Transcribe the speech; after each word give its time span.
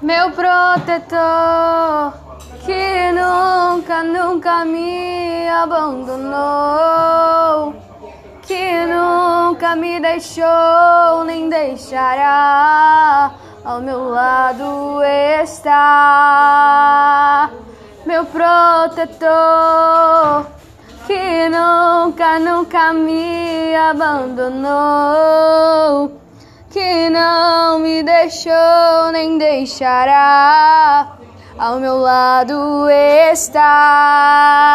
meu 0.00 0.30
protetor, 0.30 2.12
que 2.64 3.10
nunca, 3.12 4.04
nunca 4.04 4.64
me 4.64 5.48
abandonou, 5.48 6.94
que 8.42 8.86
nunca 8.86 9.74
me 9.74 9.98
deixou 9.98 11.24
nem 11.26 11.48
deixará, 11.48 13.32
ao 13.64 13.80
meu 13.80 14.08
lado 14.08 15.02
está, 15.42 15.90
meu 18.06 18.24
protetor, 18.24 19.26
que 21.08 21.48
nunca, 21.48 22.38
nunca 22.38 22.92
me 22.92 23.74
abandonou 23.74 25.38
não 27.28 27.78
me 27.80 28.02
deixou 28.02 29.12
nem 29.12 29.36
deixará, 29.36 31.12
ao 31.58 31.78
meu 31.78 31.98
lado 31.98 32.88
está. 33.30 34.67